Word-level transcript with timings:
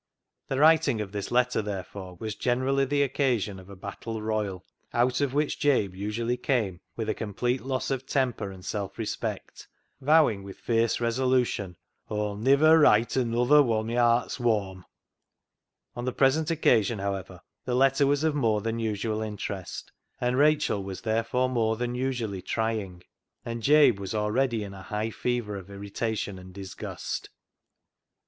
The 0.47 0.57
writing 0.57 0.99
of 0.99 1.11
this 1.11 1.29
letter, 1.29 1.61
therefore, 1.61 2.15
was 2.19 2.33
generally 2.33 2.85
the 2.85 3.03
occasion 3.03 3.59
of 3.59 3.69
a 3.69 3.75
battle 3.75 4.19
royal, 4.19 4.65
out 4.95 5.21
of 5.21 5.35
which 5.35 5.59
Jabe 5.59 5.93
usually 5.95 6.37
came 6.37 6.81
with 6.95 7.07
a 7.07 7.13
complete 7.13 7.61
loss 7.61 7.91
of 7.91 8.07
temper 8.07 8.49
and 8.49 8.65
self 8.65 8.97
respect, 8.97 9.67
vowing 10.01 10.41
with 10.41 10.57
fierce 10.57 10.99
resolution," 10.99 11.75
Aw'll 12.09 12.35
niver 12.35 12.79
write 12.79 13.15
anuther 13.15 13.61
woll 13.63 13.83
my 13.83 13.93
heart's 13.93 14.39
warm." 14.39 14.85
On 15.95 16.03
the 16.05 16.11
present 16.13 16.49
occasion, 16.49 16.97
however, 16.97 17.39
the 17.65 17.75
letter 17.75 18.07
was 18.07 18.23
of 18.23 18.33
more 18.33 18.61
than 18.61 18.79
usual 18.79 19.21
interest, 19.21 19.91
and 20.19 20.35
Rachel 20.35 20.81
was 20.83 21.01
therefore 21.01 21.47
more 21.47 21.77
than 21.77 21.93
usually 21.93 22.41
trying, 22.41 23.03
and 23.45 23.61
Jabe 23.61 23.99
was 23.99 24.15
already 24.15 24.63
in 24.63 24.73
a 24.73 24.81
high 24.81 25.11
fever 25.11 25.55
of 25.57 25.69
irritation 25.69 26.39
and 26.39 26.55
disgust. 26.55 27.29